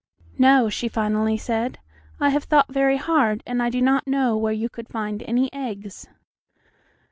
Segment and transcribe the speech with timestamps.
[0.39, 1.77] "No," she finally said,
[2.19, 5.53] "I have thought very hard, and I do not know where you could find any
[5.53, 6.07] eggs."